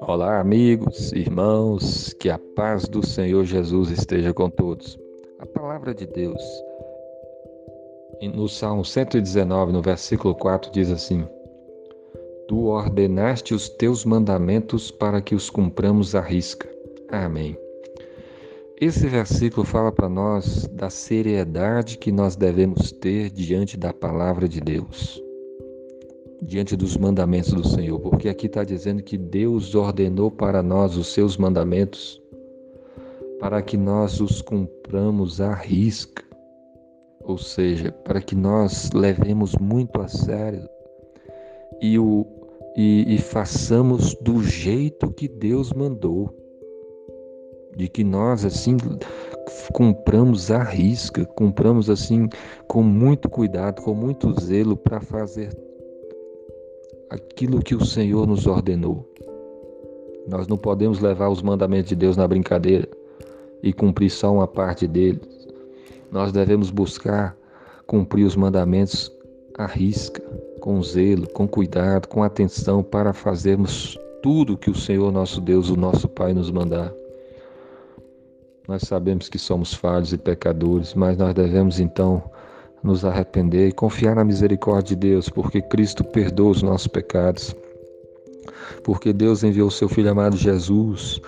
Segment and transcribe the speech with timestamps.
[0.00, 4.98] Olá, amigos, irmãos, que a paz do Senhor Jesus esteja com todos.
[5.38, 6.42] A palavra de Deus,
[8.34, 11.24] no Salmo 119, no versículo 4, diz assim:
[12.48, 16.68] Tu ordenaste os teus mandamentos para que os cumpramos à risca.
[17.08, 17.56] Amém.
[18.80, 24.58] Esse versículo fala para nós da seriedade que nós devemos ter diante da palavra de
[24.58, 25.22] Deus
[26.42, 31.12] diante dos mandamentos do Senhor, porque aqui está dizendo que Deus ordenou para nós os
[31.12, 32.18] seus mandamentos
[33.38, 36.24] para que nós os cumpramos à risca,
[37.20, 40.66] ou seja, para que nós levemos muito a sério
[41.82, 42.26] e, o,
[42.74, 46.39] e, e façamos do jeito que Deus mandou,
[47.80, 48.76] de que nós assim
[49.72, 52.28] cumpramos à risca, cumpramos assim
[52.68, 55.48] com muito cuidado, com muito zelo para fazer
[57.08, 59.10] aquilo que o Senhor nos ordenou.
[60.28, 62.86] Nós não podemos levar os mandamentos de Deus na brincadeira
[63.62, 65.48] e cumprir só uma parte deles.
[66.12, 67.34] Nós devemos buscar
[67.86, 69.10] cumprir os mandamentos
[69.56, 70.22] à risca,
[70.60, 75.76] com zelo, com cuidado, com atenção para fazermos tudo que o Senhor nosso Deus, o
[75.76, 76.92] nosso Pai, nos mandar.
[78.70, 82.22] Nós sabemos que somos falhos e pecadores, mas nós devemos então
[82.84, 87.52] nos arrepender e confiar na misericórdia de Deus, porque Cristo perdoa os nossos pecados.
[88.84, 91.20] Porque Deus enviou seu Filho amado Jesus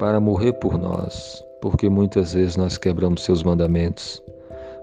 [0.00, 4.20] para morrer por nós, porque muitas vezes nós quebramos seus mandamentos.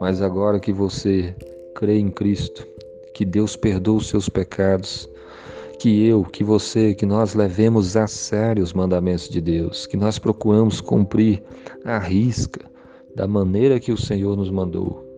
[0.00, 1.36] Mas agora que você
[1.74, 2.66] crê em Cristo,
[3.12, 5.06] que Deus perdoa os seus pecados,
[5.80, 10.18] que eu, que você, que nós levemos a sério os mandamentos de Deus, que nós
[10.18, 11.42] procuramos cumprir
[11.84, 12.70] a risca
[13.16, 15.10] da maneira que o Senhor nos mandou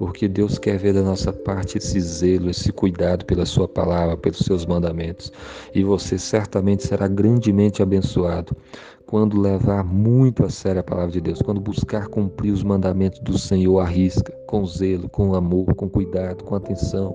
[0.00, 4.38] porque Deus quer ver da nossa parte esse zelo, esse cuidado pela Sua palavra, pelos
[4.38, 5.30] seus mandamentos.
[5.74, 8.56] E você certamente será grandemente abençoado
[9.04, 13.36] quando levar muito a sério a palavra de Deus, quando buscar cumprir os mandamentos do
[13.36, 17.14] Senhor à risca, com zelo, com amor, com cuidado, com atenção,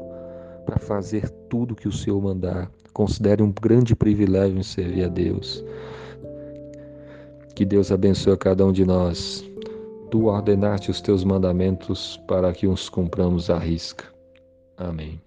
[0.64, 2.70] para fazer tudo que o Senhor mandar.
[2.96, 5.64] Considere um grande privilégio em servir a Deus.
[7.54, 9.46] Que Deus abençoe a cada um de nós
[10.16, 14.06] tu ordenaste os teus mandamentos para que os cumpramos à risca.
[14.78, 15.20] Amém.